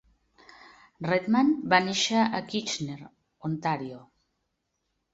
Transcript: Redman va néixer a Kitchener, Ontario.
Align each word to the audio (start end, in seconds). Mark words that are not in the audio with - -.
Redman 1.07 1.51
va 1.75 1.81
néixer 1.89 2.25
a 2.25 2.41
Kitchener, 2.49 2.99
Ontario. 3.53 4.05